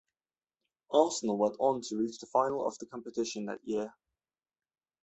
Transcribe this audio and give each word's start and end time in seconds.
Arsenal 0.89 1.37
went 1.37 1.57
on 1.59 1.79
to 1.81 1.95
reach 1.95 2.17
the 2.17 2.25
final 2.25 2.65
of 2.65 2.75
the 2.79 2.87
competition 2.87 3.45
that 3.45 3.63
year. 3.63 3.93